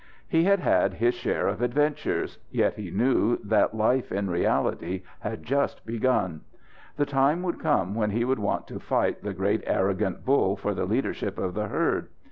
He 0.27 0.45
had 0.45 0.61
had 0.61 0.95
his 0.95 1.13
share 1.13 1.47
of 1.47 1.61
adventures, 1.61 2.39
yet 2.49 2.73
he 2.73 2.89
knew 2.89 3.37
that 3.43 3.77
life 3.77 4.11
in 4.11 4.31
reality 4.31 5.03
had 5.19 5.43
just 5.43 5.85
begun. 5.85 6.41
The 6.97 7.05
time 7.05 7.43
would 7.43 7.59
come 7.59 7.93
when 7.93 8.09
he 8.09 8.25
would 8.25 8.39
want 8.39 8.65
to 8.69 8.79
fight 8.79 9.21
the 9.21 9.35
great 9.35 9.63
arrogant 9.67 10.25
bull 10.25 10.55
for 10.57 10.73
the 10.73 10.85
leadership 10.85 11.37
of 11.37 11.53
the 11.53 11.67
herd. 11.67 12.07